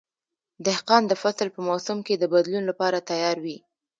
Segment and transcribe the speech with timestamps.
[0.65, 3.57] دهقان د فصل په موسم کې د بدلون لپاره تیار وي.